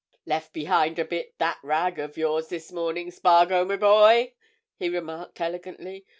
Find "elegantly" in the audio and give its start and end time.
5.39-6.07